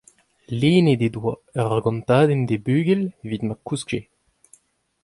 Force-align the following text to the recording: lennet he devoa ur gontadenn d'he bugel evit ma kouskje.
lennet 0.59 1.01
he 1.03 1.09
devoa 1.13 1.33
ur 1.73 1.79
gontadenn 1.85 2.47
d'he 2.47 2.57
bugel 2.65 3.01
evit 3.25 3.43
ma 3.45 3.55
kouskje. 3.67 3.99